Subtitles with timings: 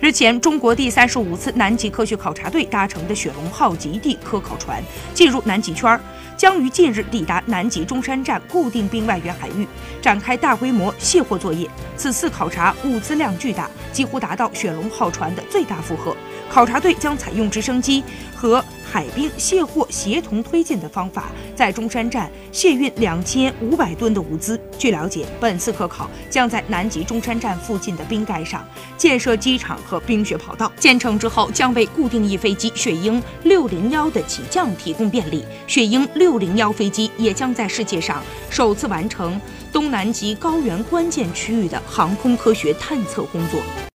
[0.00, 6.00] 日前，中国第三十五次南极科学考察队搭乘的雪龙号极地科考船进入南极圈，
[6.38, 9.68] 将于近日抵达南极中山站固定冰外缘海域，
[10.00, 11.68] 展开大规模卸货作业。
[11.98, 16.16] 此次考察物资量巨大，几乎达到雪龙号船的最大负荷。
[16.48, 18.02] 考察队将采用直升机
[18.34, 21.26] 和海冰卸货协同推进的方法，
[21.60, 24.58] 在中山站卸运两千五百吨的物资。
[24.78, 28.66] 据了解，本次科考将在南极中山站附近的冰盖上
[28.96, 30.72] 建设机场和冰雪跑道。
[30.78, 35.44] 建成之后，将为固定翼飞机雪鹰六零幺的起降提供便利。
[35.66, 39.38] 雪鹰六零幺飞机也将在世界上首次完成
[39.70, 43.60] 东南极高原关键区域的航空科学探测工作。